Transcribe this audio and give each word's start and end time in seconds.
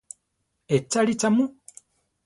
¿Echáre 0.75 1.13
cha 1.19 1.29
mu? 1.35 1.43